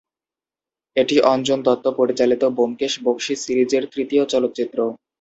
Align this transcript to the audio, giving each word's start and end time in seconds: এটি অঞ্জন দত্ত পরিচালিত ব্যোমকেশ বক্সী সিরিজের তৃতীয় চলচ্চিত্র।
এটি 0.95 1.15
অঞ্জন 1.33 1.59
দত্ত 1.63 1.85
পরিচালিত 1.99 2.43
ব্যোমকেশ 2.57 2.93
বক্সী 3.05 3.33
সিরিজের 3.43 3.83
তৃতীয় 3.93 4.23
চলচ্চিত্র। 4.33 4.79